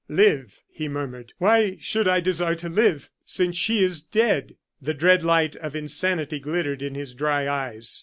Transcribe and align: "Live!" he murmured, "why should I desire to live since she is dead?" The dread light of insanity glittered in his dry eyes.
"Live!" 0.09 0.63
he 0.67 0.87
murmured, 0.87 1.33
"why 1.37 1.77
should 1.79 2.07
I 2.07 2.21
desire 2.21 2.55
to 2.55 2.67
live 2.67 3.11
since 3.23 3.55
she 3.55 3.83
is 3.83 4.01
dead?" 4.01 4.55
The 4.81 4.95
dread 4.95 5.21
light 5.21 5.55
of 5.57 5.75
insanity 5.75 6.39
glittered 6.39 6.81
in 6.81 6.95
his 6.95 7.13
dry 7.13 7.47
eyes. 7.47 7.99